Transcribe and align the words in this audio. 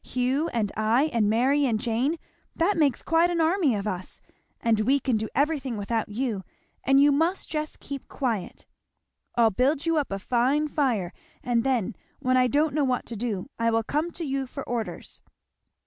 Hugh 0.03 0.47
and 0.47 0.71
I 0.75 1.11
and 1.13 1.29
Mary 1.29 1.63
and 1.67 1.79
Jane, 1.79 2.17
that 2.55 2.75
makes 2.75 3.03
quite 3.03 3.29
an 3.29 3.39
army 3.39 3.75
of 3.75 3.85
us, 3.85 4.19
and 4.59 4.79
we 4.79 4.99
can 4.99 5.15
do 5.15 5.27
everything 5.35 5.77
without 5.77 6.09
you, 6.09 6.43
and 6.83 6.99
you 6.99 7.11
must 7.11 7.47
just 7.47 7.79
keep 7.79 8.07
quiet. 8.07 8.65
I'll 9.35 9.51
build 9.51 9.85
you 9.85 9.97
up 9.97 10.11
a 10.11 10.17
fine 10.17 10.67
fire, 10.67 11.13
and 11.43 11.63
then 11.63 11.95
when 12.17 12.35
I 12.35 12.47
don't 12.47 12.73
know 12.73 12.83
what 12.83 13.05
to 13.05 13.15
do 13.15 13.47
I 13.59 13.69
will 13.69 13.83
come 13.83 14.09
to 14.13 14.23
you 14.25 14.47
for 14.47 14.67
orders. 14.67 15.21